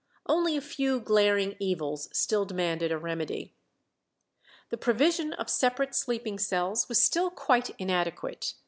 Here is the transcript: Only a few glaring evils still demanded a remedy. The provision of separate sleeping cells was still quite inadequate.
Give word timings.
Only 0.25 0.57
a 0.57 0.61
few 0.61 0.99
glaring 0.99 1.55
evils 1.59 2.09
still 2.11 2.43
demanded 2.43 2.91
a 2.91 2.97
remedy. 2.97 3.53
The 4.71 4.77
provision 4.77 5.33
of 5.33 5.47
separate 5.47 5.93
sleeping 5.93 6.39
cells 6.39 6.89
was 6.89 6.99
still 7.03 7.29
quite 7.29 7.69
inadequate. 7.79 8.55